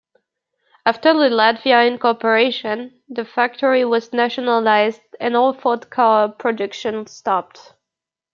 After 0.83 1.13
the 1.13 1.29
Latvia 1.29 1.85
incorporation 1.87 3.03
the 3.07 3.23
factory 3.23 3.85
was 3.85 4.11
nationalised 4.11 5.03
and 5.19 5.35
all 5.37 5.53
Ford 5.53 5.91
car 5.91 6.27
production 6.29 7.05
stopped. 7.05 7.75